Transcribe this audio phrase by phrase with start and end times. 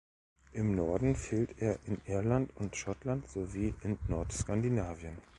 [0.53, 5.19] Im Norden fehlt er in Irland und Schottland, sowie in Nordskandinavien.